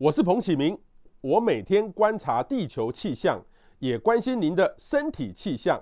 [0.00, 0.78] 我是彭启明，
[1.20, 3.38] 我每天观察地球气象，
[3.80, 5.78] 也关心您的身体气象。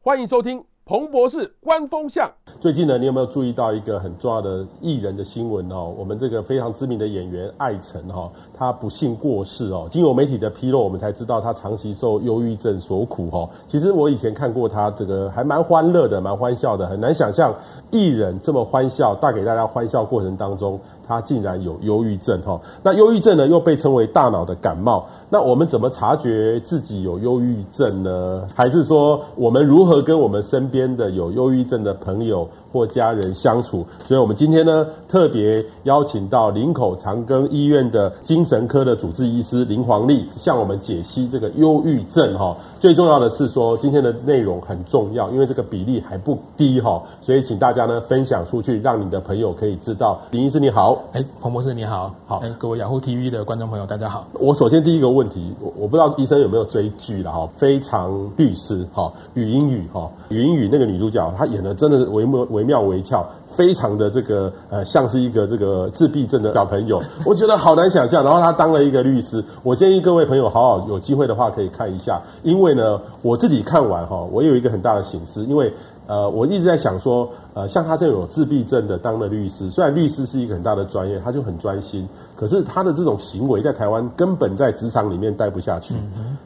[0.00, 2.32] 欢迎收听彭博士观风向。
[2.58, 5.94] 最近呢，你有没有注意到一个很重要的艺人的新闻哦？
[5.98, 9.86] 我们这个非常知名的演员艾辰哈，他不幸过世哦。
[9.90, 13.50] 经由媒体的披露，我们才知道他长期受忧郁症所苦哦。
[13.66, 17.54] 其实我以前看过他这个还蛮欢乐的，蛮欢笑的，很难想象
[17.90, 20.80] 艺人这么欢笑，带给大家欢笑过程当中。
[21.08, 25.06] 他竟然有忧郁症哈，那忧郁症呢又被称为大脑的感冒。
[25.30, 28.46] 那我们怎么察觉自己有忧郁症呢？
[28.54, 33.86] 还是说我们如何跟我们身边的有忧郁症的朋友或家人相处？
[34.04, 42.54] 所以我们今天呢特别邀请到林口长庚医院的精神科的主治医师林黄丽，向我们解析这个忧郁症哈。
[42.78, 50.20] 最重要的是说今天的内容很重要，因为这个比例还不低哈，所以请大家呢分享出去，让你的朋友可以知道。
[50.30, 50.97] 林医师你好。
[51.12, 54.26] 哎，彭博士你好，好，哎，各位雅虎 TV 的观众朋友大家好。
[54.34, 68.22] 我首先第一个问题，我我不知道医生有没有追剧了哈，非常律师哈，语音语哈，语音语那个女主角，她演的真的是惟妙惟妙惟肖，非常的这个呃，像是一个这个自闭症的小朋友，我觉得好难想象。
[68.22, 75.72] 然后她当了一个律师，我建议各位朋友好好有机会的话可以看一下，因为呢，我自己看完哈，我有一个很大的醒思，因为。
[76.08, 85.94] 呃，我一直在想说，呃，像他这种有自闭症的当了律师，虽然律师是一个很大的专业，他就很专心，可是他的这种行为在台湾根本在职场里面待不下去。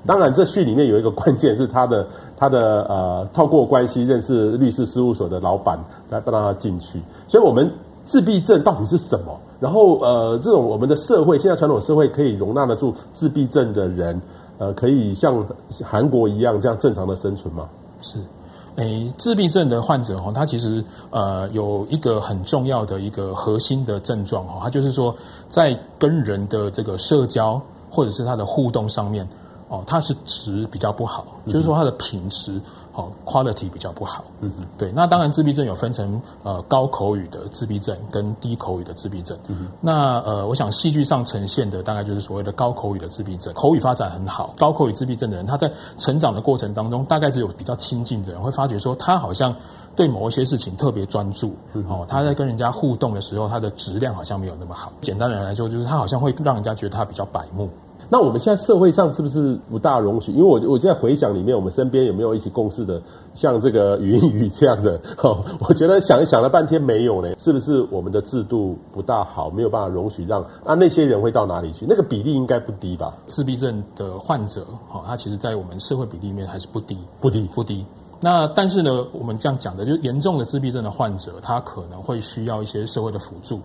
[0.05, 2.05] 当然，这序里面有一个关键是他的
[2.36, 5.78] 他的呃，透过关系认识律师事务所的老板
[6.10, 7.00] 来不让他进去。
[7.28, 7.70] 所以，我们
[8.05, 9.38] 自闭症到底是什么？
[9.60, 14.20] 然后，呃，这种我们的社会现在传统社会可以容纳得住自闭症的人，
[14.58, 15.46] 呃，可以像
[15.84, 17.68] 韩国一样这样正常的生存吗？
[18.00, 18.18] 是。
[18.76, 25.14] 诶，自闭症的患者哈，他其实呃有一个很重要的一个核心的症状哈，他就是说
[25.48, 29.28] 在跟人的这个社交或者是他的互动上面
[29.72, 32.60] 哦，他是质比较不好，就是说它的品质。
[32.94, 34.22] 哦，quality 比较不好。
[34.42, 34.92] 嗯嗯，对。
[34.92, 39.34] 那当然，自闭症有分成呃高口语的自闭症跟低口语的自闭症。
[39.46, 39.66] 嗯哼。
[39.80, 44.55] 那呃，我想戏剧上呈现的大概就是所谓的高口语的自闭症，口语发展很好。
[44.58, 49.56] 高口语自闭症的人，他在成长的过程当中，大概只有比较亲近的人会发觉说，他好像
[49.96, 51.56] 对某一些事情特别专注。
[51.72, 51.82] 嗯。
[51.88, 54.92] 哦，他在跟人家互动的时候，他的质量好像没有那么好。
[55.00, 57.70] 简单的来说，就是他好像会让人家觉得他比较白目。
[58.12, 60.33] 那我们现在社会上是不是不大容许？
[60.33, 63.00] 因为我我在回想里面，我们身边有没有一起共事的，
[63.33, 65.00] 像这个语音语这样的？
[65.17, 65.34] 哈，
[65.67, 67.34] 我觉得想一想了半天没有呢。
[67.39, 71.86] 是不是我们的制度不大好，没有办法容许让啊那些人会到哪里去？
[71.89, 73.14] 那个比例应该不低吧？
[73.28, 77.83] 自闭症的患者，哈，他其实在我们社会比例里面还是不低，不低，不低。
[78.24, 83.60] 那但是呢，我们这样讲的，就是严重的自闭症的患者，他可能会需要一些社会的辅助。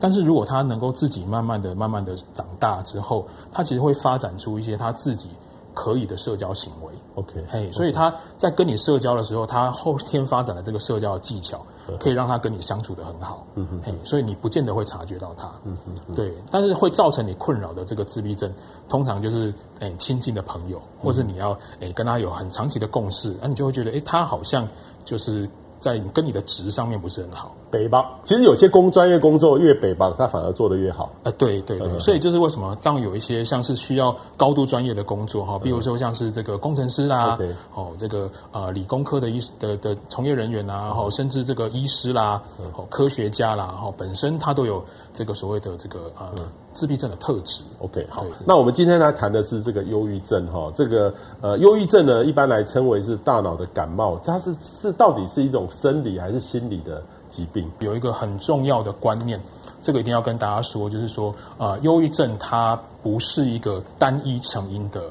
[0.00, 5.28] 但是如果他能够自己慢慢的、慢慢的长大之后，他其实会发展出一些他自己
[5.74, 6.92] 可以的社交行为。
[7.14, 11.60] OK，嘿.所以他在跟你社交的时候，他后天发展的这个社交的技巧。
[11.98, 18.50] 可以让他跟你相处的很好，嗯哼，嘿，所以你不见得会察觉到他，嗯哼，对，但是会造成你困扰的这个自闭症，
[18.88, 24.66] 通常就是诶亲近的朋友，或是你要诶跟他有很长期的共事，那你就会觉得诶他好像
[25.04, 25.50] 就是。
[25.80, 31.10] 在跟你的值上面不是很好，北方其实有些工专业工作越北方，他反而做得越好。
[31.22, 37.38] 呃，对对对，所以就是为什么这样有一些像是需要高度专业的工作哈，比如说像是这个工程师啦，
[37.74, 42.42] 哦，这个呃理工科的医的的从业人员呐，哈，甚至这个医师啦，
[42.76, 44.84] 哦，科学家啦，哈，本身他都有
[45.14, 46.28] 这个所谓的这个呃。
[46.74, 48.24] 自闭症的特质，OK，好。
[48.46, 51.12] 那我们今天来谈的是这个忧郁症，哈，这个
[51.42, 57.68] 呃，忧郁症呢，一般来称为是大脑的感冒，它是是到底是一种生理还是心理的疾病？
[57.80, 59.40] 有一个很重要的观念，
[59.80, 65.02] 这个一定要跟大家说，就是说，呃，忧郁症它不是一个单一成因的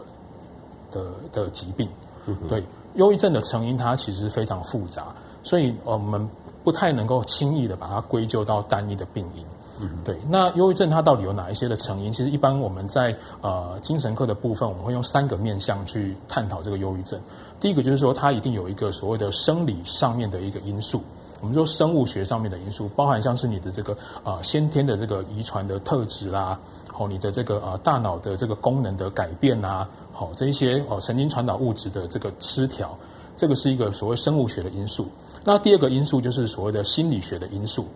[0.91, 1.89] 的的疾病，
[2.27, 5.07] 嗯、对，忧郁症的成因它其实非常复杂，
[5.41, 6.29] 所以我们
[6.63, 9.43] 不太能够轻易的把它归咎到单一的病因。
[9.83, 10.15] 嗯，对。
[10.29, 12.13] 那忧郁症它到底有哪一些的成因？
[12.13, 17.19] 其实一般我们在呃精神科的部分，我们会用三个面向去探讨这个忧郁症。
[17.59, 21.01] 第一个就是说，它一定有一个所谓的生理上面的一个因素，
[21.41, 26.57] 我们说生物学上面的因素，包含像是你的这个呃先天的这个遗传的特质啦，
[26.89, 32.97] 好，你的这个呃大脑的这个功能的改变啊，好，这一些哦神经传导物质的这个失调，
[33.35, 35.07] 这个是一个所谓生物学的因素。
[35.43, 37.87] 那第二个因素就是所谓的心理学的因素。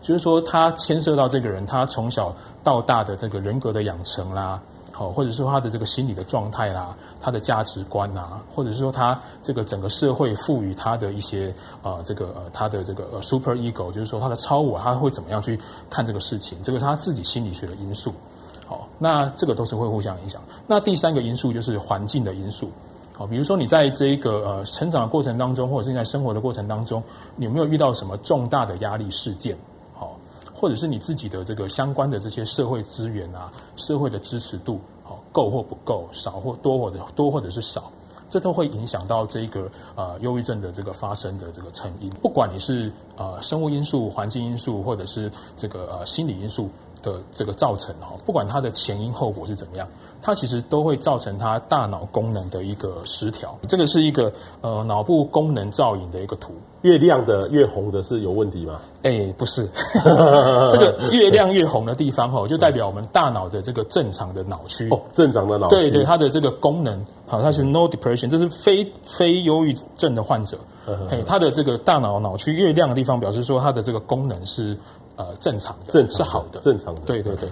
[0.00, 2.30] 就是说，它牵涉到这个人，他从小
[2.62, 4.60] 到大的这个人格的养成啦，
[4.96, 11.52] 好，或者说他的这个心理的状态啦，他的价值观呐，或者是说他这个整个社会赋予他的一些
[11.82, 15.58] 呃，这个呃，他的这个呃 super ego，就是说他的超我，他会怎么样去
[15.90, 16.56] 看这个事情？
[16.62, 18.14] 这个是他自己心理学的因素。
[18.66, 20.40] 好，那这个都是会互相影响。
[20.64, 22.70] 那第三个因素就是环境的因素。
[23.16, 27.02] 好，比如说你在这一个呃成长的过程当中，或者是在生活的过程当中，
[27.34, 29.58] 你有没有遇到什么重大的压力事件？
[30.64, 37.92] 或者是你自己的这个相关的这些社会资源啊，社会的支持度，好，够或不够，少或多或者多或者是少。
[38.30, 46.70] 这都会影响到这个呃忧郁症的这个发生的这个成因，不管你是呃生物因素、环境因素，或者是这个呃心理因素
[47.04, 49.86] 的这个造成哈，不管它的前因后果是怎么样，
[50.22, 53.56] 它其实都会造成它大脑功能的一个失调。
[53.68, 56.52] 这个是一个呃脑部功能造影的一个图。
[56.82, 58.78] 越亮的越红的是有问题吗？
[59.04, 59.66] 哎，不是，
[60.70, 70.58] 这个越亮越红的地方哈，就代表我们大脑的这个正常的脑区哦，正常的脑区，对对，它的这个功能好，它是 no depression，这是非非忧郁症的患者，
[71.08, 74.76] 嘿，他的这个大脑脑区越亮的地方，表示说它的这个功能是
[75.16, 77.48] 呃正常的，正常是好的，正常的，对对对。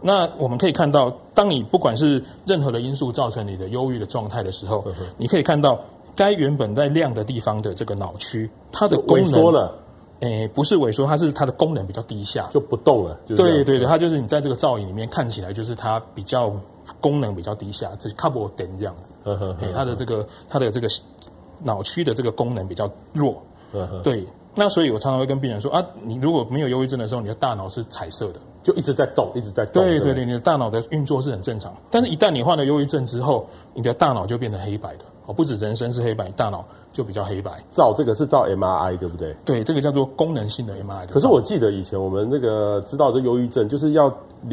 [0.00, 4.84] 那我们可以看到，当你不管是任何的因素造成你的忧郁的状态的时候，
[5.16, 5.78] 你可以看到。
[6.14, 9.70] 该原本在亮的地方的这个脑区，它的功能萎缩了，
[10.20, 13.14] 诶，不是萎缩，它是它的功能比较低下，就不动了。
[13.26, 16.50] 就是、对对对，它就是你在这个造影里面看起来，就是它比较
[17.02, 19.12] 功能比较低下，就是 couple 点这样子。
[19.24, 20.88] 嗯哼，它的这个它的这个
[21.62, 23.42] 脑区的这个功能比较弱。
[24.02, 24.26] 对。
[24.58, 29.84] 那所以我常常会跟病人说啊，你如果没有忧郁症的时候，你的大脑是彩色的，就一直在动，一直在动。
[29.84, 31.72] 对对对，你的大脑的运作是很正常。
[31.90, 35.04] 但是，一旦你患了忧郁症之后，你的大脑就变成黑白的。
[35.26, 37.50] 哦，不止人生是黑白，大脑就比较黑白。
[37.72, 39.36] 照这个是照 MRI 对不对？
[39.44, 41.06] 对，这个叫做功能性的 MRI。
[41.08, 44.08] 可是我记得以前我们那个知道这忧郁症，就是要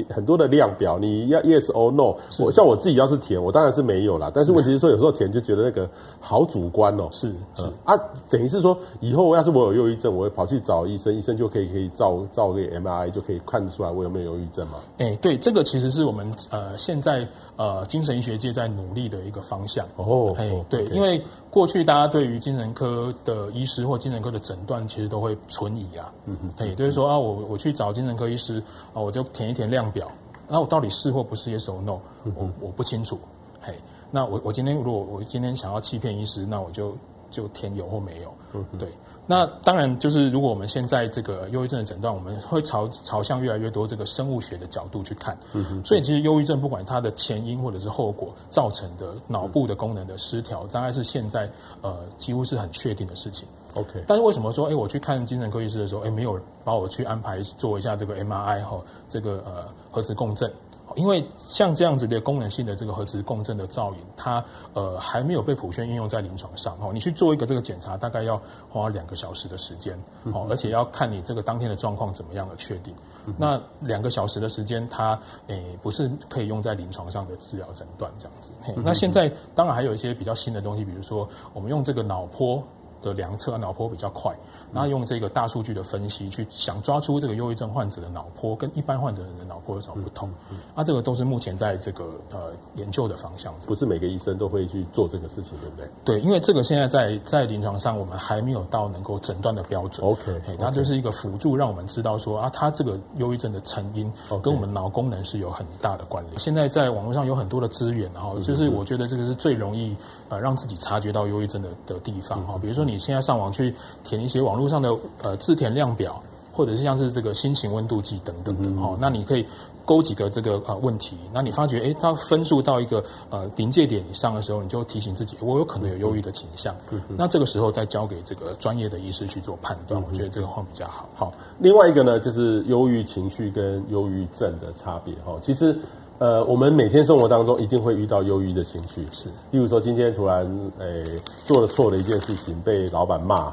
[0.10, 2.16] 很多的量表，你要 yes or no。
[2.44, 4.32] 我像我自己要是填，我当然是没有啦。
[4.34, 5.90] 但是问题是说，有时候填就觉得那个
[6.20, 7.08] 好主观哦。
[7.12, 7.96] 是是啊，
[8.30, 14.80] 等于是说，以后要是我有忧郁症，我会跑去找医生，医生就可以可以照照个 MRI，就可以看得出来我有没有忧郁症嘛？
[14.98, 17.28] 哎，对，这个其实是我们呃现在
[17.58, 19.86] 呃精神医学界在努力的一个方向。
[19.98, 20.52] 哦，哎。
[20.70, 26.12] 对，因为过去大家对于精神科的医师或精神科的诊断，其实都会存疑啊。
[26.26, 28.64] 嗯哼，哎，就是说啊，我我去找精神科医师
[28.94, 30.10] 啊，我就填一填量表，
[30.48, 32.00] 那我到底是或不是 yes or no，
[32.36, 33.20] 我我不清楚。
[33.60, 33.74] 嘿，
[34.12, 36.96] 那我我今天如果我今天想要欺骗医师，那我就
[37.32, 38.34] 就填有或没有。
[38.54, 38.88] 嗯，对。
[39.26, 45.38] 那当然，就是如果我们现在这个忧郁症的诊断，我们会朝朝向越来越多这个生物学的角度去看。
[45.54, 45.86] 嗯哼。
[45.86, 51.50] 所以其实忧郁症不管它的前因或者是后果造成的脑部的功能的失调，大概是现在
[51.82, 53.48] 呃几乎是很确定的事情。
[53.76, 54.04] OK。
[54.08, 60.52] 但是为什么说，哎，我去看精神科医师的时候，哎，没有把我去安排做一下这个 MRI 哈，这个呃核磁共振？
[60.96, 64.44] 因为像这样子的功能性的这个核磁共振的造影，它
[64.74, 66.92] 呃还没有被普遍应用在临床上哦。
[66.94, 68.40] 你去做一个这个检查，大概要
[68.70, 72.94] 花两个小时的时间哦，而且要看你这个当天的状况怎么样的确定。
[73.38, 75.18] 那两个小时的时间，它
[75.48, 78.52] 诶不是可以用在临床上的治疗诊断这样子。
[78.84, 82.62] 那现在当然还有一些比较新的东西，比如说我们用这个脑波。
[83.04, 84.34] 的量测脑波比较快，
[84.74, 90.30] 然后用这个大数据的分析去想抓出这个忧郁症患者的脑波跟一般患者的脑波有什么不同，
[90.74, 93.54] 啊，这个都是目前在这个呃研究的方向。
[93.68, 95.90] 不是每个医生都会去做这个事情，对不对？
[96.06, 100.08] 对，因为这个现在在在临床上我们还没有到能够诊断的标准。
[100.08, 104.12] OK，它就是一个辅助，让我们知道说啊，他这个忧郁症的成因
[104.42, 106.40] 跟我们脑功能是有很大的关联。
[106.40, 109.96] 现在在网络上有很多的资源，然后就是我觉得这个是最容易
[110.30, 112.93] 呃让自己察觉到忧郁症的的地方哈，比如说你。
[112.94, 113.74] 你现在上网去
[114.04, 116.22] 填一些网络上的呃自填量表，
[116.52, 119.44] 或者是像是这个心情温度计等等的哈、嗯，那你可以
[119.84, 127.02] 勾几个这个呃问题，那你发觉诶，它分数到一个呃临界点以上的时候，你就提醒自己，我有可能有忧郁的倾向、嗯。
[127.18, 131.10] 那这个时候再交给这个专业的医师去做判断、嗯，我觉得这个会比较好。
[131.16, 135.38] 好，另外一个呢，就是忧郁情绪跟忧郁症的差别哈。
[135.42, 135.78] 其实。
[136.24, 139.28] 呃，我们每天生活当中一定会遇到忧郁的情绪，是。
[139.52, 140.46] 例如说，今天突然
[140.80, 143.52] 诶、欸、做了错的一件事情，被老板骂，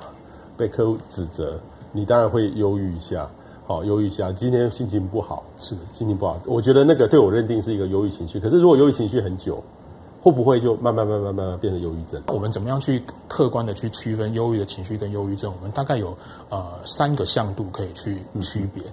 [0.57, 1.59] 被客户指责，
[1.91, 3.29] 你当然会忧郁一下，
[3.67, 4.31] 好，忧郁一下。
[4.31, 6.39] 今天心情不好，是心情不好。
[6.47, 8.39] 我觉得那个对我认定是一个忧郁情绪。
[8.39, 9.61] 可是如果忧郁情绪很久，
[10.23, 12.23] 会不会就慢慢慢慢慢慢变成忧郁症？
[12.29, 15.53] 我们怎么样去客观的去区分忧郁的情绪跟忧郁症？
[15.59, 16.17] 我们大概有
[16.51, 18.81] 呃三个向度可以去区别。
[18.85, 18.93] 嗯，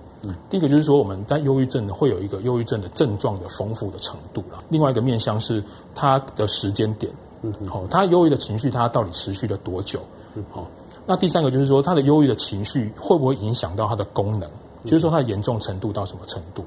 [0.50, 4.64] 第一个就是说我们在忧郁症会有一个忧郁症的症状的丰富的程度啦。
[4.70, 10.00] 另外一个面向是它的时间点，嗯，好，它忧郁的情绪它到底持续了多久？
[10.36, 10.68] 嗯，好。
[11.06, 14.50] 那第三个就是说它的忧郁的情绪会不会影响到它的功能？
[14.84, 16.64] 就是说它的严重程度到什么程度？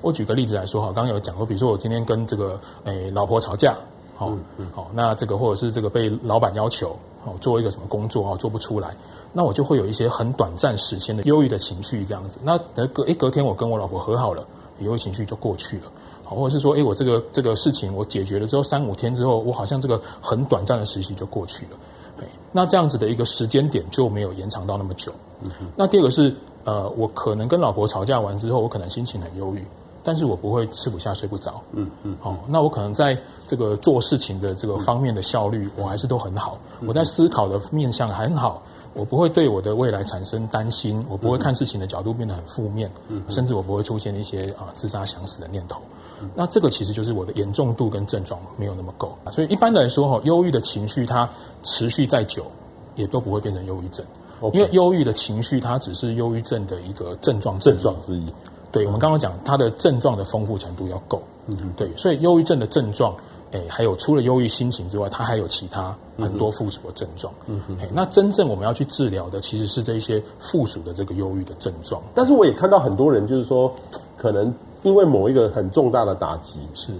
[0.00, 3.76] 我举个例子来说哈，刚刚有讲过，比如说我今天跟这个诶老婆吵架。
[4.16, 4.32] 好，
[4.72, 8.94] 好，那这个或者是这个被老板要求，好做一个什么工作啊，做不出来，
[9.32, 12.38] 那我就会有一些很短暂时间的忧郁的情绪，这样子。
[12.42, 14.46] 那隔隔诶隔天我跟我老婆和好了，
[14.80, 15.84] 忧郁情绪就过去了。
[16.22, 21.78] 好，或者是说，诶，我这个这个事情我解决了之后，三五天之后，我好像这个很短暂的时期就过去了。
[22.20, 25.12] 哎，那这样子的一个时间点就没有延长到那么久。
[25.42, 25.50] 嗯。
[25.76, 29.64] 那第二个是，呃，我可能跟老婆吵架完之后，我可能心情很忧郁，
[30.04, 31.60] 但是我不会吃不下睡不着。
[31.72, 32.16] 嗯嗯。
[32.20, 36.56] 好，那我可能在这个做事情的这个方面的效率，我还是都很好。
[36.86, 38.62] 我在思考的面向很好。
[38.96, 45.80] 我不会对我的未来产生担心，我不会看事情的角度变得很负面，嗯、甚至我不会出现一些啊自杀想死的念头。
[46.22, 49.12] 嗯、那这个其实就是我的严重度跟症状没有那么够。
[49.32, 51.28] 所以一般来说哈，忧郁的情绪它
[51.64, 52.46] 持续再久，
[52.94, 54.06] 也都不会变成忧郁症。
[54.52, 58.32] 因为忧郁的情绪它只是忧郁症的一个症状症状之一。
[58.74, 61.22] 对，我们刚刚讲它的症状的丰富程度要够。
[61.46, 63.14] 嗯，对，所以忧郁症的症状。
[63.52, 67.32] 哎，还有除了忧郁心情之外，它还有其他很多附属的症状。
[67.46, 72.02] 嗯哼，那真正我们要去治疗的，其实是这一些附属的这个忧郁的症状。
[72.16, 73.72] 但是我也看到很多人，就是说，
[74.18, 74.52] 可能
[74.82, 76.90] 因为某一个很重大的打击，是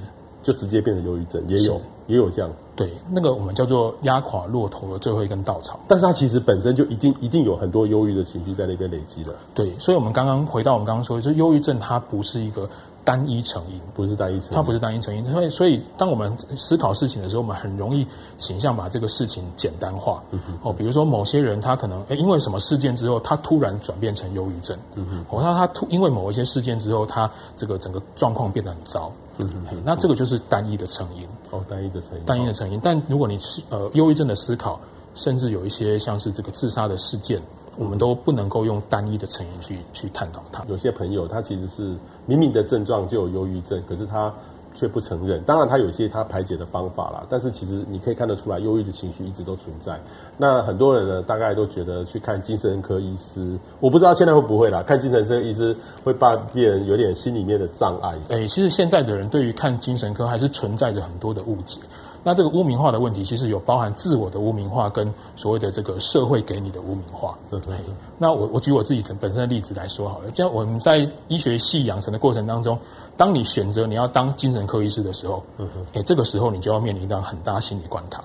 [0.45, 2.49] 就直接变成忧郁症，也有也有这样。
[2.77, 5.81] 对，那个我们叫做压垮骆驼的最后一根稻草。
[5.89, 9.35] 但是它其实本身就一定一定有很多忧郁的情绪在那边累积的。
[9.55, 12.69] 对，所以我们刚刚回到我们刚刚说的，就是忧郁症它不是一个。
[13.07, 18.07] 单一成因不是单一成因，它不是单一成因，所以所以当我们思考事情的时候，我们很容易
[18.39, 20.23] 倾向把这个事情简单化。
[20.31, 24.75] 嗯哼哦，比如说某些人他可能诶因为什么事件之后，他突然转变成忧郁症。
[24.95, 29.13] 嗯哼哦，他他突因为某一些事件之后，他这个整个状况变得很糟。
[29.38, 31.26] 嗯嗯那这个就是单一的成因。
[31.50, 32.25] 哦，单一的成因。
[32.25, 34.81] 单一的成因，但如果你是呃忧郁症的思考，
[35.14, 37.41] 甚至有一些像是这个自杀的事件。
[37.76, 40.64] 我们都不能够用单一的成因去去探讨它。
[40.69, 41.93] 有些朋友他其实是
[42.25, 44.33] 明明的症状就有忧郁症，可是他
[44.75, 45.40] 却不承认。
[45.45, 49.99] 当然，他有些他排解的方法啦，但是其实你可以看得出来，忧郁的情绪一直都存在。
[50.37, 54.83] 那很多人呢，大概都觉得去看精神科医师，我不知道现在会不会啦。
[54.83, 58.14] 看精神科医师会把病人有点心里面的障碍。
[58.28, 61.81] 哎，其实现在的人对于看精神科还是存在着很多的误解。
[62.26, 67.38] 那这个污名化的问题，其实有包含自我的污名化跟所谓的这个社会给你的污名化。
[67.50, 67.76] 对对。
[68.16, 70.31] 那我我举我自己本身的例子来说好了。
[70.35, 72.78] 像我们在医学系养成的过程当中，
[73.14, 78.25] 当你选择你要当精神科医师的时候，嗯哼，哎，这个时候你就要面临到很大心理关卡。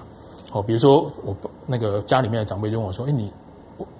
[0.53, 3.29] 哦，比如说我那个家里面的长辈就问我说：“哎，你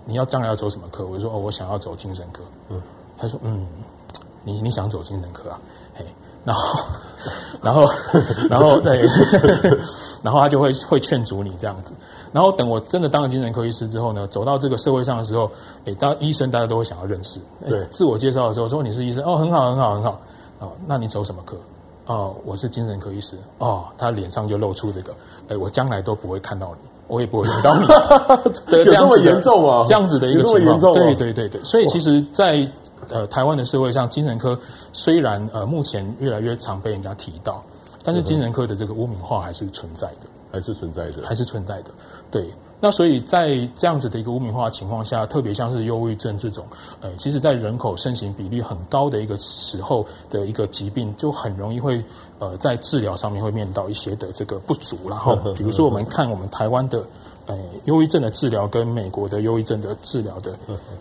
[0.06, 2.82] 你要将来要走什么科？”我就说：“哦，我想要走精神科。”嗯，
[3.18, 3.68] 他说：“嗯，
[4.44, 5.60] 你你想走精神科啊？”
[5.94, 6.06] 嘿。
[6.50, 6.80] 然后，
[7.62, 7.88] 然后，
[8.50, 9.06] 然后对，
[10.24, 11.94] 然后他就会会劝阻你这样子。
[12.32, 15.50] 然后等我真的当了精神科医师之后呢，走到这个社会上的时候，
[15.86, 17.40] 诶，当医生大家都会想要认识。
[17.68, 20.22] 对，自我介绍的时候说你是医生哦，很好，很好，很好。
[20.60, 21.56] 哦，那你走什么科？
[22.08, 23.36] 哦，我是精神科医师。
[23.60, 25.14] 哦，他脸上就露出这个，
[25.50, 27.86] 诶，我将来都不会看到你，我也不会遇到你。
[28.78, 29.84] 有这么严重啊？
[29.88, 31.64] 这样子的一个情况，对对对对。
[31.64, 32.68] 所以其实，在
[33.10, 34.58] 呃，台湾的社会上，精神科
[34.94, 37.64] 虽然呃目前越来越常被人家提到，
[38.04, 41.92] 但是精神科的这个污名化还是存在的，还是存在的，还是存在的。
[42.32, 42.48] 对，
[42.80, 46.66] 那所以在这样子的一个污名化情况下，特别像是忧郁症这种，
[47.02, 52.04] 呃，其实在人口盛行比例很高的一个时候的一个疾病，就很容易会
[52.38, 54.98] 呃在治疗上面会面临到一些的这个不足。
[55.10, 57.04] 然后，比如说我们看我们台湾的。
[57.50, 60.56] 诶，忧郁症的治疗跟美国的忧郁症的治疗的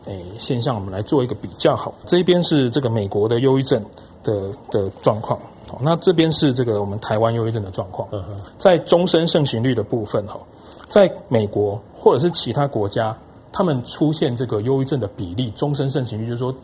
[0.06, 1.76] 诶现象，我们来做一个比较。
[1.76, 3.84] 好，这一边是这个美国的忧郁症
[4.22, 5.38] 的的状况。
[5.68, 8.08] 好，那这边是这个我们台湾忧郁症的状况。
[8.56, 10.40] 在终身盛行率的部分，哈，
[10.88, 13.14] 在美国或者是其他国家，
[13.52, 16.54] 他们出现这个忧郁症的比例，终身盛行率，就是说，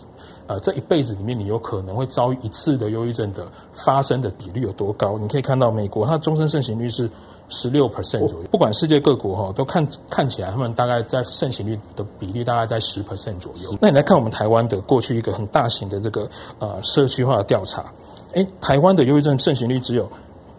[0.46, 5.18] 呃，这一辈子里面你有可能会遭遇一次的忧郁症的发生的比率有多高？
[5.18, 7.10] 你可以看到，美国它终身盛行率是。
[7.48, 13.78] 十六 percent 左右，不管世界各国哈，都看看起来他们大概在盛行率的比例大概在十 percent 左右。
[13.80, 17.84] 那你来看我们台湾的过去一个很大型的这个呃社区化的调查，
[18.32, 20.10] 诶，台湾的忧郁症盛行率只有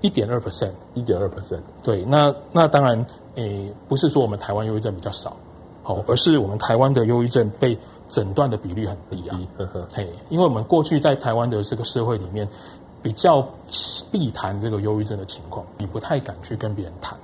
[0.02, 1.62] 一点二 percent，一点二 percent。
[1.84, 3.04] 对，那那当然
[3.36, 5.36] 诶，不是说我们台湾忧郁症比较少，
[5.84, 7.78] 好，而是我们台湾的忧郁症被
[8.08, 9.40] 诊断的比率很低啊。
[9.58, 12.48] 呵呵，嘿，因为我们过去在台湾的这个社会里面。
[13.06, 13.48] 比较
[14.12, 17.16] 避谈这个忧郁症的情况，你不太敢去跟别人谈，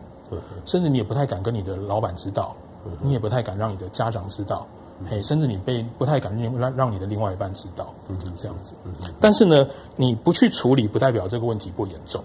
[0.63, 2.55] 甚至你也不太敢跟你的老板知道，
[3.01, 4.67] 你也不太敢让你的家长知道，
[5.09, 7.91] 嘿，甚至你被不太敢让让你的另外一半知道，
[8.37, 8.75] 这样子。
[9.19, 12.23] 但是呢，你不去处理，不代表这个问题不严重。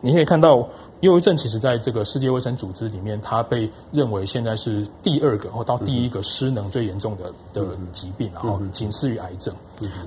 [0.00, 0.56] 你可以看到，
[1.00, 9.52] 忧郁症其实在这个世界卫生组织里面，它被认为现在是第二个或到第一个失能最严重的的疾病，然后仅次于癌症。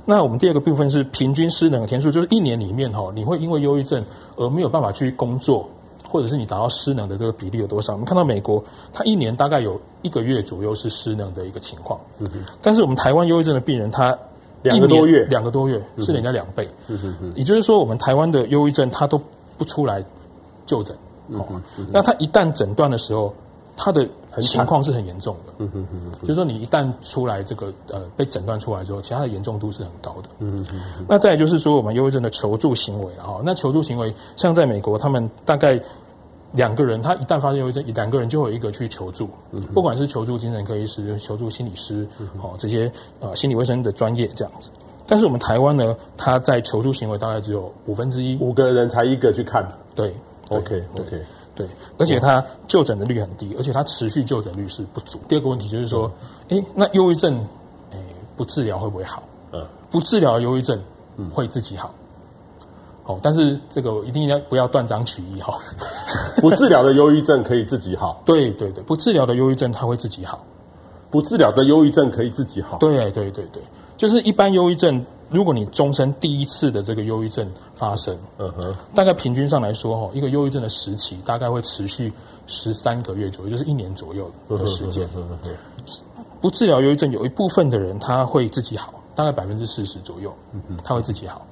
[0.05, 4.03] 那我们第二个部分是平均失能的天数，就是一年里面哈，你会因为忧郁症
[4.35, 5.69] 而没有办法去工作，
[6.07, 7.93] 或者是你达到失能的这个比例有多少？
[7.93, 11.99] 我们看到美国，它一年大概有一个月左右是失能的一个情况。
[12.61, 14.17] 但是我们台湾忧郁症的病人，他
[14.61, 16.67] 两个多月，两个多月是人家两倍。
[17.35, 19.19] 也就是说，我们台湾的忧郁症它都
[19.61, 20.03] 不出来
[20.65, 20.97] 就诊。
[21.91, 23.31] 那他一旦诊断的时候，
[23.77, 24.09] 他的
[24.41, 25.53] 情况是很严重的。
[25.59, 26.11] 嗯哼哼。
[26.21, 30.29] 就是说，你一旦出来这个呃被诊断出来之后，其他的严重度是很高的。
[30.39, 31.05] 嗯哼哼。
[31.07, 35.79] 那再就是说，我们忧郁症的求助行为哈，那求助行为像在美国，他们大概。
[36.53, 39.29] 两个人，他一旦发现忧郁症，两个人就有一个去求助，
[39.73, 42.05] 不管是求助精神科医师、求助心理师，
[42.37, 42.91] 好这些
[43.21, 44.69] 呃心理卫生的专业这样子。
[45.11, 49.67] 但是我们台湾呢，他在求助行为大概只有五分之一，五个人才一个去看。
[49.93, 50.15] 对
[50.47, 51.21] ，OK，OK，
[51.53, 55.19] 对，而且他就诊的率很低，而且他持续就诊率是不足。
[55.27, 56.09] 第二个问题就是说，
[56.47, 57.45] 哎，那忧郁症，
[57.91, 57.97] 哎，
[58.37, 59.21] 不治疗会不会好？
[59.51, 60.81] 嗯，不治疗忧郁症
[61.33, 61.93] 会自己好。
[63.03, 65.59] 哦，但是这个一定要不要断章取义哈？
[66.39, 68.21] 不治疗的忧郁症可以自己好？
[68.25, 70.45] 对对对，不治疗的忧郁症它会自己好。
[71.09, 72.77] 不治疗的忧郁症可以自己好？
[72.77, 73.61] 对对对对，
[74.01, 82.11] 就是一般忧郁症，如果你终身第一次的这个忧郁症发生，嗯哼，大概平均上来说哈，一个忧郁症的时期大概会持续
[82.47, 85.07] 十三个月左右，就是一年左右的时间。
[86.41, 91.45] 不治疗忧郁症有一部分的人他会自己好，大概百分之四十左右，嗯哼，他会自己好。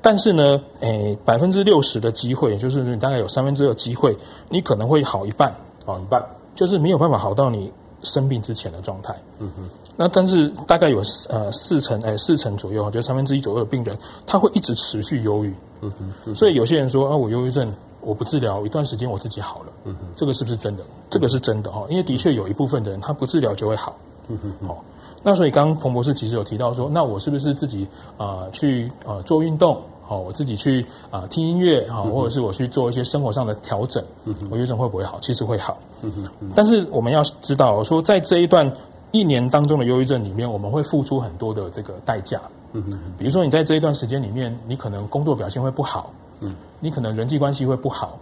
[0.00, 4.16] 但是呢，诶，百分之六十的机会，就是你大概有三分之二机会，
[4.48, 5.52] 你可能会好一半，
[5.84, 9.14] 好一半，就是没有办法好到你生病之前的状态。
[9.38, 9.68] 嗯哼。
[9.96, 15.54] 那但是大概有呃四成，诶四成左右，就三分之一左右的病人，他会一直持续忧郁。
[15.82, 15.92] 嗯
[16.24, 16.34] 哼。
[16.34, 19.72] 所以有些人说啊，我忧郁症，我不治疗，一段时间我自己好了。
[19.84, 20.06] 嗯哼。
[20.16, 20.82] 这个是不是真的？
[21.10, 23.96] 这个是真的哈，因为的确有一部分的人，他不治疗就会好。
[24.28, 24.68] 嗯哼。
[24.68, 24.84] 好。
[25.22, 29.82] 那所以刚刚彭博士其实有提到说，那我是不是自己啊、呃、去啊、呃、做运动？
[30.10, 35.20] 好，我自己去啊、呃、听音乐哈，或者是我去做一些生活上的调整，嗯、我忧郁症会不会好？
[35.22, 35.78] 其实会好。
[36.02, 38.68] 嗯但是我们要知道说，在这一段
[39.12, 42.40] 一年当中的忧郁症里面，我们会付出很多的这个代价。
[42.72, 48.18] 嗯哼，比如说你在这一段时间里面，你可能工作表现会不好，嗯，你可能人际关系会不好。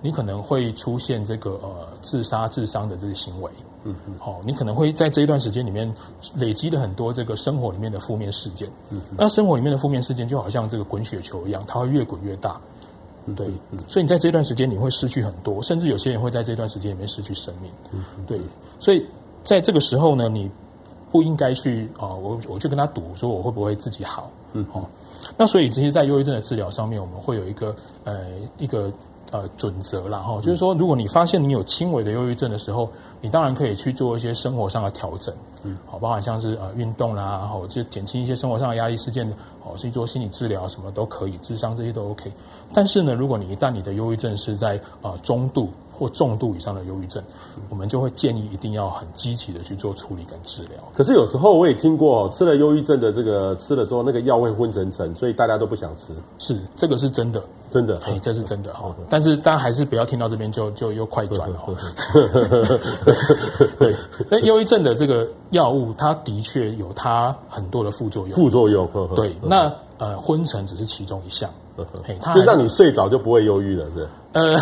[0.00, 3.48] 你可能会出现这个呃自杀、自伤的这个行为，
[3.84, 5.92] 嗯嗯，好，你可能会在这一段时间里面
[6.36, 12.60] 累积了很多这个生活里面的负面事件，嗯，那生活里面的负面事件就好像这个滚雪球一样，它会越滚越大，
[13.34, 13.46] 对，
[13.88, 18.40] 所以你在这段时间你会失去很多，甚至有些人会在这段时间里面失去生命，嗯，对，
[18.78, 19.04] 所以
[19.42, 20.50] 在这个时候呢，你
[21.10, 24.88] 不应该去啊，我我去跟他赌说我会不会自己好，嗯，好，
[25.36, 28.26] 那所以其实，在忧郁症的治疗上面，我们会有一个呃
[28.58, 28.92] 一个。
[29.32, 32.88] 呃，准则啦哈，就是说，如果你发现你有轻微的忧郁症的时候，
[33.22, 39.28] 你当然可以去做一些生活上的调整，嗯，好，包含像是呃运动啦，然后就减轻一些生活上的压力事件，
[39.64, 42.32] 哦，去做心理治疗什么都可以，智商这些都 OK。
[42.74, 47.22] 但是呢，如果你一旦你的忧郁症是在呃中度或重度以上的忧郁症，
[47.68, 50.82] 我们就会建议一定要很积极的去做处理跟治疗。
[50.94, 56.14] 可是有时候我也听过，吃了忧郁症的这个吃了之后，那个药会昏沉沉，所以大家都不想吃。
[56.38, 57.42] 是，这个是真的。
[57.70, 58.94] 真的，哎，这是真的哈。
[59.08, 61.72] 但是大家还是不要听到这边就就又快转了哈。
[63.78, 63.96] 对，
[64.28, 68.34] 那忧郁症的这个药物，它的确有它很多的副作用。
[68.34, 69.34] 副作用，对。
[69.40, 71.48] 那呃，昏沉只是其中一项。
[72.04, 74.08] 嘿，它就让你睡着就不会忧郁了，是？
[74.32, 74.58] 呃，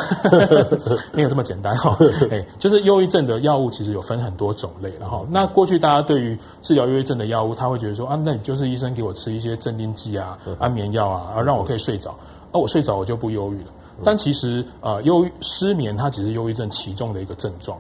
[1.13, 1.97] 没有这么简单哈。
[2.31, 12.11] 哎，就是忧郁症的药物其实有分很多种类，然后那过去大家对于治疗忧郁症的药物，他会觉得说啊，那你就是医生给我吃一些镇定剂啊、安眠药啊，而让我可以睡着。
[12.11, 12.15] 哦、
[12.53, 13.71] 啊，我睡着我就不忧郁了。
[14.05, 17.77] 但其实啊，忧、呃、郁失眠它只是忧郁症其中的一个症状。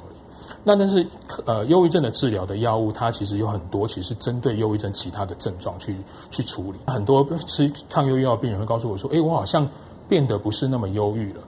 [0.62, 1.06] 那但是
[1.46, 5.96] 呃，忧郁症的治疗的药物，它其实有很多，其实针对忧郁症其他的症状去
[6.30, 6.78] 去处理。
[6.86, 9.66] 很多吃抗忧郁药的病人会告诉我说：“哎，我好像
[10.08, 11.40] 变得不是那么忧郁了，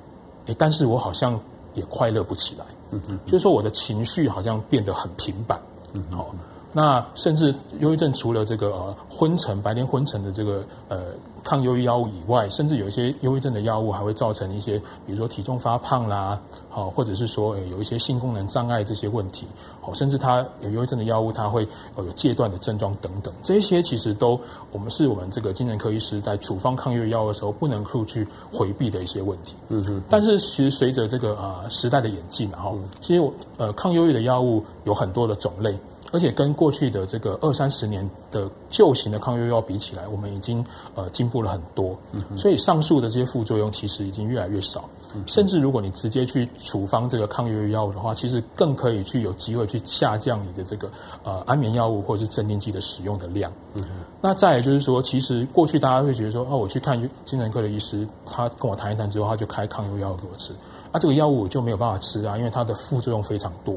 [0.46, 1.38] 哎，但是我好像
[1.74, 2.64] 也快乐不起来。
[2.90, 5.60] 嗯嗯，就是说我的情绪好像变得很平板。
[5.94, 6.34] 嗯，好。”
[6.72, 11.08] 那甚至忧郁症除了这个呃昏沉、白天昏沉的这个呃
[11.44, 19.46] 抗忧郁药物以外，甚至有一些忧郁症的药物还会造成一些，比如说体重发胖啦，好，或者是说有一些性功能障碍这些问题，
[19.82, 29.54] 好，甚至它有忧郁症的药物，它会呃有戒断的症状等等，这些其实都我们是我们这个精神科医师在处方抗忧郁药的时候不能够去回避的一些问题。
[29.68, 30.02] 嗯哼。
[30.08, 35.78] 但是其实随着这个呃时代的演进，然后其实我呃抗忧郁的药物有很多的种类。
[36.12, 41.98] 而且跟过去的这个二三十年的旧型的抗忧郁药比起来，我们已经呃进步了很多。
[42.12, 42.22] 嗯。
[42.38, 44.88] 所以上述的这些副作用其实已经越来越少。
[45.14, 45.22] 嗯。
[45.26, 50.90] 甚至如果你直接去处方这个抗忧郁药物的话，其实更可以去有机会去下降你的这个
[51.24, 53.50] 呃安眠药物或者是镇定剂的使用的量。
[53.74, 53.82] 嗯。
[54.20, 60.52] 那再来就是说，其实过去大家会觉得说，哦，我去看精神科的医师，他跟我谈一谈之后，他就开抗忧郁药给我吃。
[60.92, 63.74] 啊，这个药物我就没有办法吃啊，因为它的副作用非常多。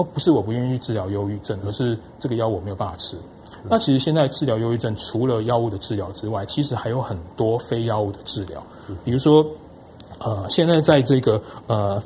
[0.00, 3.16] 哦，不是我不愿意去治疗忧郁症，而是这个药我没有办法吃。
[3.68, 8.62] 那其实现在治疗忧郁症，除了药物的治疗之外，其实还有很多非药物的治疗，
[9.04, 9.44] 比如说，
[10.18, 12.02] 呃，现在在这个呃。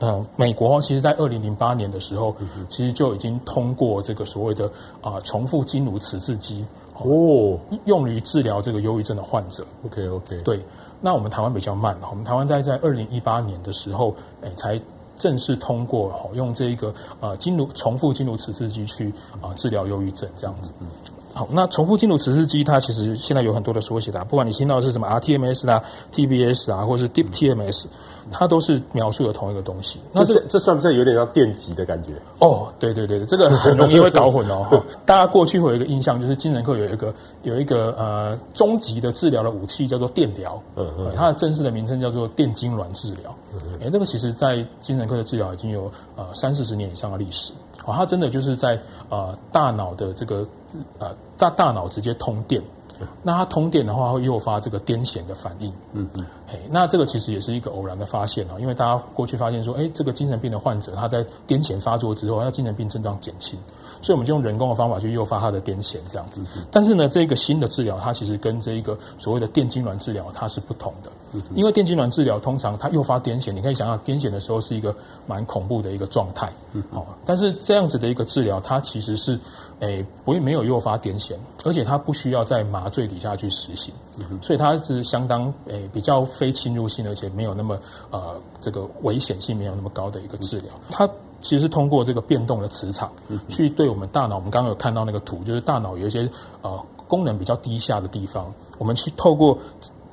[0.00, 2.32] 呃，美国其实，在二零零八年的时候，
[2.68, 4.66] 其实就已经通过这个所谓的
[5.00, 9.66] 啊、呃、重复经颅磁刺激哦，用于治疗这个忧郁症的患者。
[9.84, 10.64] OK OK，对。
[11.00, 14.80] 那我们台湾比较慢，我们台湾在在二零一八年的时候，哎，才
[15.18, 20.72] 正式通过好用这个啊经颅重复经颅磁刺激去啊、治疗忧郁症这样子。
[21.32, 27.86] 好，那重复进入磁刺激它其实现在有很多的缩写的，不管你听到的是什么 rTMS 啦、TBS 啊，或是 Deep TMS。
[28.30, 32.12] 它都是描述的同一个东西，那这这算不算有点像电击的感觉？
[32.40, 34.84] 哦，对对对，这个很容易会搞混哦。
[35.06, 43.34] 大家过去会有一个印象，就是精神科有一个有一个呃终极的治疗的武器叫做电疗，嗯嗯，它的正式的名称叫做电痉挛治疗。
[43.80, 47.54] 哎，这个其实在精神科的治疗已经有呃三四十年以上的历史。
[47.88, 50.46] 哦，它真的就是在呃大脑的这个
[50.98, 52.62] 呃大大脑直接通电。
[53.22, 55.72] 那它通电的话，会诱发这个癫痫的反应。
[55.92, 63.56] 嗯嗯，嘿，那这个其实也是一个偶然的发现啊，因为大家过去发现说，哎，这个精神病的患者他在癫痫发作之后，他精神病症状减轻，
[64.02, 66.42] 所以我们就用人工的方法去诱发他的癫痫这样子。
[66.72, 71.10] 但是呢，这个新的治疗，它其实跟这一个所谓的电痉挛治疗它是不同的。
[71.54, 74.94] 因为电痉挛治疗通常它诱发癫痫，你可以想象癫痫的时候是一个
[75.26, 76.52] 蛮恐怖的一个状态。
[76.90, 79.38] 好，但是这样子的一个治疗，它其实是。
[79.80, 83.94] 诶，不会没有诱发癫痫，而且它不需要在麻醉底下去实行，
[84.42, 87.78] 所以它是相当诶比较非侵入性，而且没有那么
[88.10, 90.72] 呃这个危险性没有那么高的一个治疗。
[90.90, 91.08] 它
[91.40, 93.12] 其实是通过这个变动的磁场
[93.46, 96.28] 去对我们大脑，我们刚刚有看到那个图，就是大脑有一些
[96.62, 99.56] 呃功能比较低下的地方，我们去透过。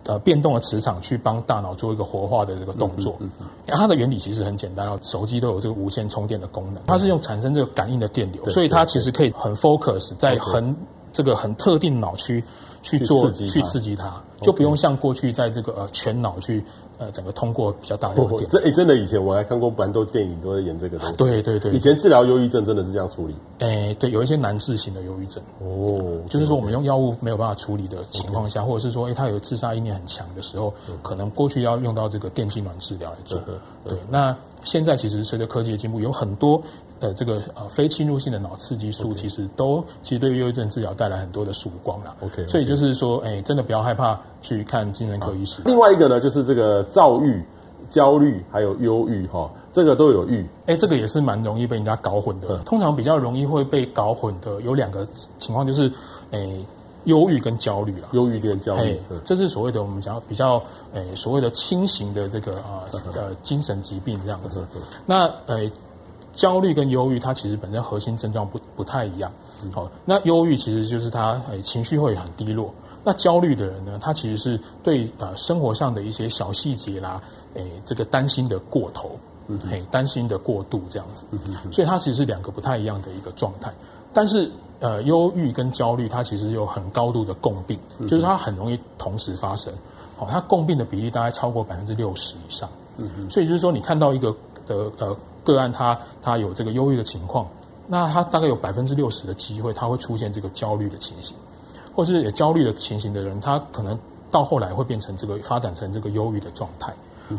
[0.06, 10.76] 呃，变动的磁场去帮大脑做一个活化的这个动作，嗯嗯嗯、它的原理其实很简单，手机都有这个无线充电的功能，它是用产生这个感应的电流，所以它其实可以很 focus 在很
[11.12, 12.44] 这个很特定脑区。
[12.86, 16.64] 去做去刺激它，就不用像过去在这个呃全脑去
[16.98, 18.50] 呃整个通过比较大的电。
[18.50, 21.16] 这哎，真的以前我还看过蛮多电影都在演这个东西。
[21.16, 23.36] 对对对，以前治疗忧郁症真的是这样处理。
[23.60, 33.40] 哎，对，有一些难治型的忧郁症哦，就是说我们用药物没有办法处理的情况下，或者是说哎他有自杀意念很强的时候，可能过去要用到这个电击卵治疗来做。
[33.84, 36.62] 对，那现在其实随着科技的进步，有很多。
[37.02, 42.16] 呃，这个呃非侵入性的脑刺激素其实都.其实对于忧郁症治疗带来很多的曙光了。
[42.22, 42.48] OK.
[42.48, 45.62] 所以就是说，哎，真的不要害怕去看精神科医师。
[45.66, 47.44] 另外一个呢，就是这个躁郁、
[47.90, 50.48] 焦虑还有忧郁哈，这个都有郁。
[50.68, 52.48] 哎，这个也是蛮容易被人家搞混的。
[52.52, 55.06] 嗯、通常比较容易会被搞混的有两个
[55.38, 55.92] 情况，就是
[56.32, 56.50] 哎
[57.06, 58.10] 忧郁跟焦虑啦。
[58.12, 60.62] 忧郁跟焦虑，这是所谓的我们讲比较
[60.94, 64.64] 哎所谓的轻型的这个啊呃精神疾病这样子。
[65.06, 65.70] 那呃。
[66.36, 69.32] 焦虑跟忧郁，它其实本身核心症状不不太一样。
[69.72, 72.74] 好，那忧郁其实就是他诶情绪会很低落。
[73.06, 81.26] 那焦虑的人呢，他其实是对呃生活上的一些小细节啦，诶这个担心的过头，嗯，嘿担心的过度这样子。
[81.32, 81.40] 嗯，
[81.72, 83.74] 所以它其实是两个不太一样的一个状态。
[84.12, 84.52] 但是
[84.86, 89.74] 呃忧郁跟焦虑，它其实有很高度的共病，就是它很容易同时发生。
[90.16, 92.70] 好，它共病的比例大概超过百分之六十以上。
[92.98, 94.36] 嗯哼，所以就是说你看到一个
[94.68, 95.18] 的呃。
[95.46, 97.48] 个案他他有这个忧郁的情况，
[97.86, 101.38] 那他大概有百分之六十的机会他会出现这个焦虑的情形，
[101.96, 103.96] 或是有焦虑的情形的人，他可能
[104.32, 106.92] 到后来会变成这个发展成这个忧郁的状态。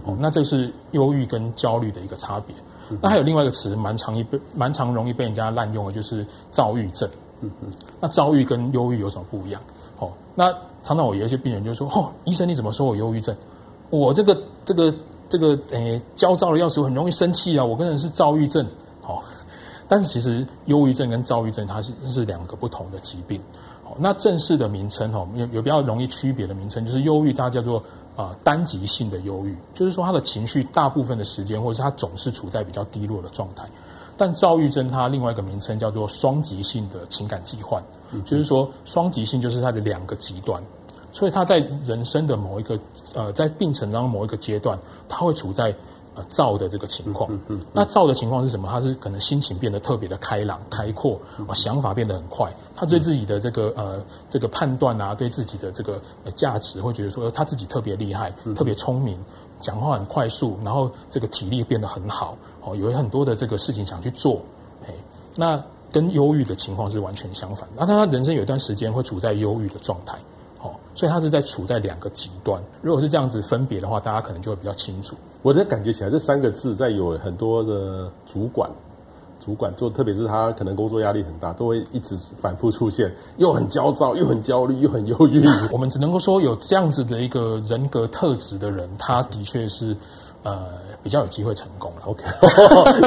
[0.05, 2.55] 哦，那这是忧郁跟焦虑的一个差别。
[3.03, 7.11] 那还有另外一个词蛮常易被蛮常容易被人家滥用的，就是躁郁症。
[7.41, 7.69] 嗯哼
[8.01, 9.61] 那躁郁跟忧郁有什么不一样？
[9.99, 13.35] 哦，那常常我有一些病人就说：“哦，医生你怎么说我忧郁症？
[13.91, 14.95] 我这个这个。”
[15.29, 17.65] 这个诶，焦躁的要死，我很容易生气啊！
[17.65, 18.65] 我跟人是躁郁症，
[19.03, 19.25] 好，
[19.89, 23.41] 但是其实忧郁症跟躁郁症它是是两个不同的疾病。
[23.83, 27.83] 好，那正式的名称哈，有有比较容易区别的名称，就是忧郁，它叫做
[28.15, 33.69] 啊单极性的忧郁，就是说他的情绪大部分的时间，或者是他总是处在比较低落的状态。
[34.17, 37.83] 但躁郁症它另外一个名称叫做双极性的情感疾患，
[38.25, 40.63] 就是说双极性就是它的两个极端。
[41.13, 42.79] 所以他在人生的某一个
[43.15, 45.75] 呃，在病程当中某一个阶段，他会处在
[46.15, 47.33] 呃躁的这个情况。
[47.33, 48.69] 嗯嗯嗯、那躁的情况是什么？
[48.69, 52.55] 他是可能心情变得特别的开朗、开阔，啊，想法变得很快。
[52.75, 55.99] 他对自己的这个呃这个判断啊，对自己的这个
[56.35, 59.19] 价值，会觉得说他自己特别厉害、特别聪明，
[59.59, 62.37] 讲话很快速，然后这个体力变得很好。
[62.63, 64.41] 哦，有很多的这个事情想去做。
[64.87, 64.95] 哎，
[65.35, 67.69] 那跟忧郁的情况是完全相反。
[67.77, 70.17] 那他人生有一段时间会处在忧郁的状态。
[70.63, 72.61] 哦所以他是在处在两个极端。
[72.81, 75.15] 如果是这样子分别的话，大家可能就会比较清楚。
[75.43, 78.69] 我的感觉起来，这三个字在有很多的主管、
[79.47, 85.47] 主管做，特别是他可能工作压力很大，都会一直反复出现，又很焦躁，又很焦虑，又很忧郁。
[85.71, 89.97] 我们只能够说，有这样子的一个人格特质的人，他的确是。
[90.47, 90.69] 呃，
[91.03, 92.03] 比较有机会成功了。
[92.07, 92.25] OK，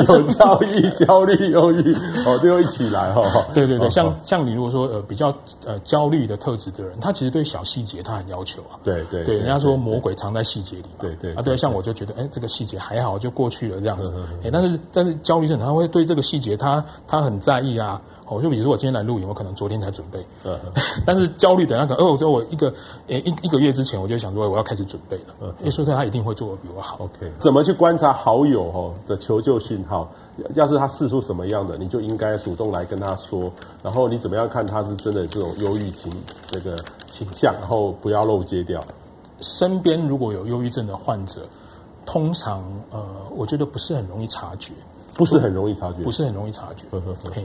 [0.08, 3.45] 有 焦虑、焦虑、忧郁，哦，就一起来哈。
[3.54, 5.34] 对对对，像像你如果说呃比较
[5.65, 8.75] 呃焦虑的特质的人，他其实对小细节他很要求啊。
[8.84, 10.99] 对对对，人家说魔鬼藏在细节里嘛。
[10.99, 14.13] 对对啊，对，像我就觉得，哎，这个细节还好，就过去了这样子。
[14.43, 18.02] 哎，但是但是焦虑症他会对这个细节他他很在意啊。
[18.30, 20.58] 哦，就比如说我今天来录影，我可能昨天才准备，嗯，
[21.04, 22.72] 但是焦虑的那个，哦，就我一个，
[23.08, 26.98] 诶一一个月之前我就想说我要开始准备了，嗯，因为说他一定会做的比我好。
[27.00, 30.10] OK，怎么去观察好友哦的求救讯号？
[30.54, 33.52] 要是他试出什么样的，你就应该主动来跟他说。
[33.84, 36.13] 然后你怎么样看他是真的这种忧郁情
[36.48, 36.78] 这个
[37.10, 38.80] 倾向，然后不要漏接掉。
[39.42, 41.42] 身边如果有忧郁症的患者，
[42.06, 44.72] 通常呃，我觉得不是很容易察觉。
[45.19, 46.86] 不是很容易察觉，不是很容易察觉。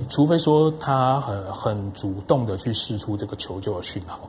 [0.09, 4.21] 除非说他很很主动的去试出这个求救的讯号，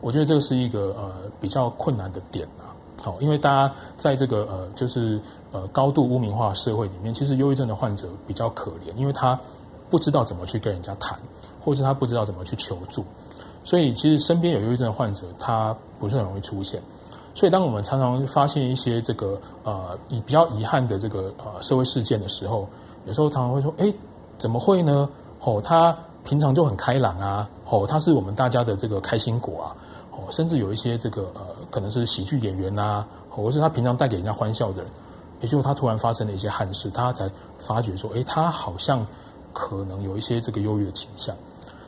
[0.00, 2.72] 我觉得这个是一个呃比较困难的点啊。
[3.02, 5.20] 好，因为大家在这个呃就是
[5.52, 9.38] 呃高度污名化社会里面，其实忧郁症的患者比较可怜，因为他
[9.90, 11.18] 不知道怎么去跟人家谈，
[11.62, 13.04] 或是他不知道怎么去求助，
[13.62, 16.82] 所以其实身边有忧郁症的患者，他不是很容易出现。
[17.34, 22.66] 所以当我们常常发现一些这个呃比较遗憾的这个呃社会事件的时候，
[23.06, 23.92] 有时候常常会说，哎，
[24.38, 25.08] 怎么会呢？
[25.40, 29.76] 哦，他平常就很开朗啊，哦，他是我们大家的这个开心果啊，
[30.10, 34.90] 哦，甚至有一些这个呃，可能是喜剧演员啊，或是他平常带给人家欢笑的人，
[35.40, 39.06] 也就是他突然发生了一些憾事，他才发觉说，哎，他好像
[39.52, 41.34] 可能有一些这个忧郁的倾向。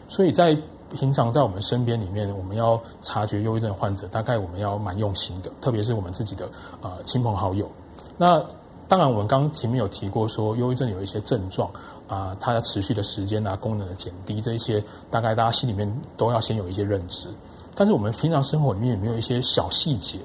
[0.08, 0.56] 所以在
[0.96, 6.48] 平常在我们身边里面，我们要察觉忧郁症患者，大概我们要蛮用心的，特别是我们自己的
[6.80, 7.68] 呃亲朋好友。
[8.16, 8.40] 那
[8.88, 11.70] 当然，我们刚刚前面有提过说，忧郁症有一些症状
[12.08, 17.28] 啊，它要持续的时间啊，功能的减低，这一些大概大家心里面都要先有一些认知。
[17.74, 20.18] 但是我们平常生活里面有没有一些小细节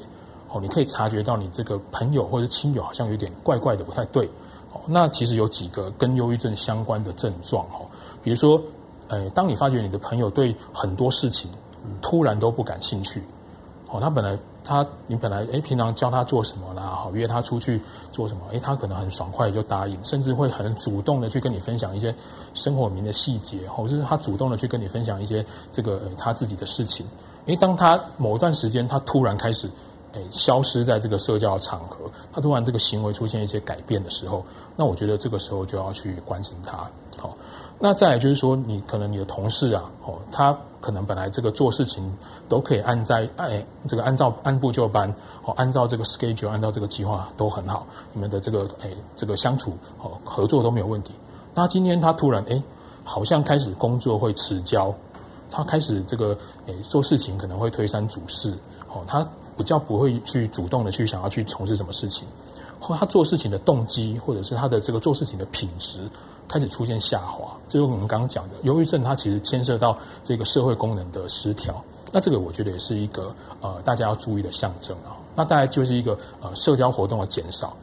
[0.50, 0.62] 哦？
[0.62, 4.26] 你可以察觉到你这个朋友或者亲友好像有点怪怪的，不太对
[4.72, 4.80] 哦。
[4.88, 7.84] 那其实有几个跟忧郁症相关的症状哦，
[8.24, 8.62] 比如说，
[9.10, 11.52] 诶，当你发觉你的朋友对很多事情
[12.02, 13.22] 突然都不感兴趣
[13.90, 14.40] 哦，他本来。
[14.66, 16.93] 他，你本来诶，平常教他做什么啦？
[17.04, 17.82] 好，约他出去
[18.14, 18.42] 做什么？
[18.52, 22.16] 诶，他可能很爽快就答应，甚至会很主动的去跟你分享一些
[22.54, 27.06] 生活里面的细节，或者是他主动的去跟你分享一些这个呃他自己的事情。
[27.48, 29.70] 诶，当他某一段时间他突然开始
[30.14, 34.46] 诶消失在这个社交场合，他突然这个行为出现一些改变的时候，
[34.78, 36.88] 那我觉得这个时候就要去关心他。
[37.20, 37.36] 好，
[37.84, 40.58] 那再来就是说，你可能你的同事啊，哦，他。
[40.80, 42.14] 可能本来这个做事情
[42.50, 45.10] 都可以按在哎，这个按照按部就班
[45.46, 51.14] 哦，按照这个 schedule，按照这个计划都很好，你们的这个哎这个相处哦合作都没有问题。
[51.54, 52.62] 那今天他突然哎，
[53.06, 54.94] 好像开始工作会迟交，
[55.50, 58.52] 他开始这个哎做事情可能会推三阻四
[58.90, 62.28] 哦，他比较不会去主动的去想要去从事什么事情，
[62.84, 66.00] 或他做事情的动机或者是他的这个做事情的品质。
[66.46, 71.82] 开始出现下滑，就是我们刚刚讲的忧郁症，它其实牵涉到这个社会功能的失调。
[72.12, 75.16] 那这个我觉得也是一个呃大家要注意的象征啊。
[75.36, 77.76] 那大概就是一个呃社交活动的减少。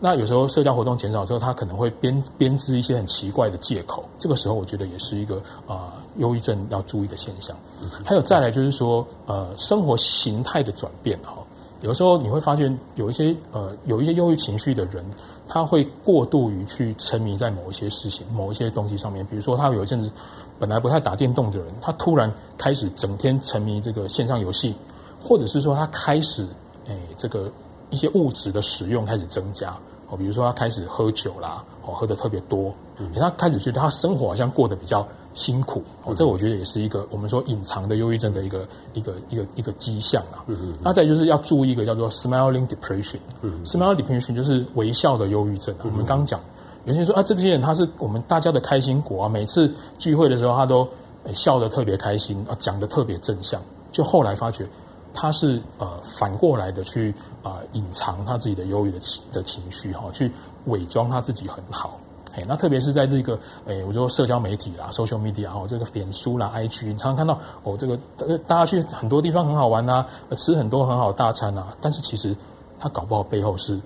[0.00, 4.04] 那有时候社交活动减少之后，他可能会编编织一些很奇怪的借口。
[4.18, 7.56] 这个时候我觉得也是一个啊呃、忧郁症要注意的现象。
[8.04, 11.34] 还有再来就是说呃生活形态的转变哈。
[11.80, 15.04] 有时候你会发现有一些呃有一些忧郁情绪的人，
[15.48, 19.24] 他会过度于去沉迷在某一些事情、某一些东西上面。
[19.26, 20.10] 比如说，他有一阵子
[20.58, 24.74] 本来不太打电动的人，他突然开始整天沉迷这个线上游戏，
[25.22, 26.46] 或者是说他开始
[26.86, 27.50] 诶这个
[27.90, 29.72] 一些物质的使用开始增加
[30.08, 32.72] 哦，比如说他开始喝酒啦，哦喝的特别多，
[33.14, 35.06] 他开始觉得他生活好像过得比较。
[35.38, 40.42] 辛苦哦，这我觉得也是一个我们说隐藏的忧郁症的一个一个一个一个迹象啊。
[40.48, 40.74] 嗯嗯。
[40.82, 43.18] 那再就是要注意一个叫做 smiling depression。
[43.42, 43.64] 嗯。
[43.64, 45.82] smiling depression 就是微笑的忧郁症啊。
[45.84, 46.40] 我们刚刚讲，
[46.84, 50.86] 有些人说啊，这些人他是我们大家的开心果啊，每次聚会的时候他都
[51.34, 53.62] 笑得特别开心啊，讲得特别正向。
[53.92, 54.66] 就后来发觉
[55.14, 58.98] 他是呃反过来的去啊隐藏他自己的忧郁的
[59.32, 60.30] 的情绪哈，去
[60.66, 61.98] 伪装他自己很好。
[62.46, 67.98] 那特别是在这个，诶、我说社交媒体啦，social media 哦，这个脸书啦，IG，你常常看到哦，这个
[68.46, 70.04] 大家去很多地方很好玩呐、
[70.36, 72.36] 吃很多很好大餐呐、但是其实
[72.78, 73.78] 他搞不好背后是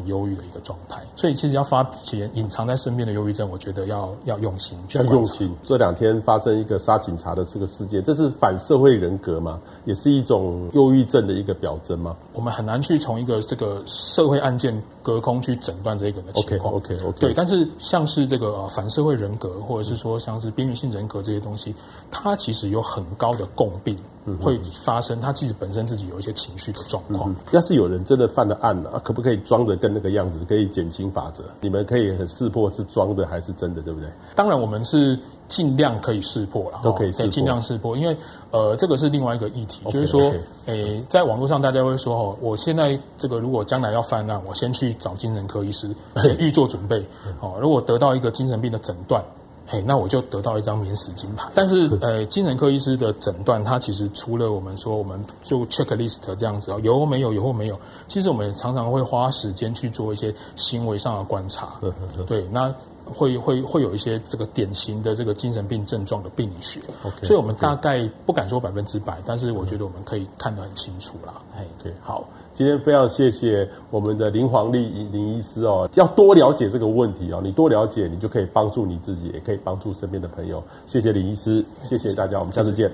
[0.00, 1.02] 很忧郁的一个状态。
[1.14, 4.98] 所以其实要发现隐藏在身边的忧郁症，我觉得要要用心去。
[4.98, 5.54] 要用心。
[5.62, 9.60] 这两天发生一个杀警察的这个事件，这是反社会人格吗？
[9.84, 12.16] 也是一种忧郁症的一个表征吗？
[12.32, 16.74] 我们很难去从一个这个社会案件隔空去诊断这个人的情况。
[16.74, 17.18] OK OK OK。
[17.20, 21.74] 对，但是像是这个呃反社会人格，或者是说像是边缘性人格这些东西，
[22.10, 23.96] 它其实有很高的共病。
[24.40, 27.30] 会发生，他其实本身自己有一些情绪的状况。
[27.30, 27.36] 嗯。
[27.52, 30.44] 要是有人真的犯了案了，啊，可不可以装的跟那个样子？
[30.44, 31.44] 可以减轻法则？
[31.60, 34.08] 你们可以很识破是装的还是真的，对不对？
[34.34, 37.96] 当然，我们是尽量可以识破了，都可以尽量识破。
[37.96, 38.16] 因为
[38.50, 40.32] 呃，这个是另外一个议题，okay, 就是说，
[40.66, 45.88] 诶在网络上大家会说，哦，我现在这个如果将来要犯案，我先去找精神科医师，
[46.22, 47.04] 先预做准备。
[47.40, 49.24] 哦，如果得到一个精神病的诊断。
[49.72, 51.48] 嘿，那我就得到一张免死金牌。
[51.54, 57.78] 但是，呃，精神科医师的诊断，他其实除了我们说，我们就 checklist 这样子哦，有或没有，有或没有。
[58.08, 61.80] 其实我们也常常会花时间去做一些行为上的观察。
[62.26, 66.80] 对，那会会会有一些这个典型的这个精神病症状的病理学。
[67.04, 71.34] Okay, 所以我们大概不敢说百分之百，但是我觉得我们可以看得很清楚啦。
[71.56, 72.28] 哎，对，好。
[72.52, 80.62] 今天非常谢谢我们的林黄丽林医师哦，要多了解这个问题哦，你多了解，你就可以帮助你自己，也可以帮助身边的朋友。
[80.86, 82.90] 谢谢林医师，谢谢大家，我们下次见。